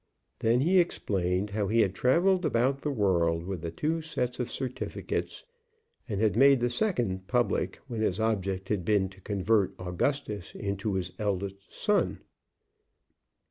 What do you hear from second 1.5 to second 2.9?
how he had travelled about the